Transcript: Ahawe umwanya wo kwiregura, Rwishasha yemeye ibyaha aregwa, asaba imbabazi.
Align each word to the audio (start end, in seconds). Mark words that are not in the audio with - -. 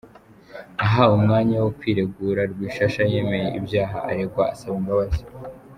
Ahawe 0.85 1.13
umwanya 1.19 1.55
wo 1.63 1.69
kwiregura, 1.77 2.41
Rwishasha 2.51 3.01
yemeye 3.11 3.47
ibyaha 3.59 3.97
aregwa, 4.09 4.43
asaba 4.53 4.75
imbabazi. 4.81 5.23